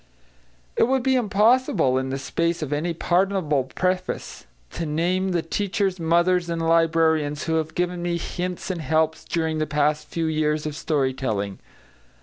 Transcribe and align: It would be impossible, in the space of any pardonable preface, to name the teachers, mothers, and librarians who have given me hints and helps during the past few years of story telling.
It 0.75 0.87
would 0.87 1.03
be 1.03 1.13
impossible, 1.15 1.99
in 1.99 2.09
the 2.09 2.17
space 2.17 2.63
of 2.63 2.73
any 2.73 2.91
pardonable 2.91 3.65
preface, 3.65 4.47
to 4.71 4.87
name 4.87 5.29
the 5.29 5.43
teachers, 5.43 5.99
mothers, 5.99 6.49
and 6.49 6.59
librarians 6.59 7.43
who 7.43 7.53
have 7.57 7.75
given 7.75 8.01
me 8.01 8.17
hints 8.17 8.71
and 8.71 8.81
helps 8.81 9.23
during 9.23 9.59
the 9.59 9.67
past 9.67 10.07
few 10.07 10.25
years 10.25 10.65
of 10.65 10.75
story 10.75 11.13
telling. 11.13 11.59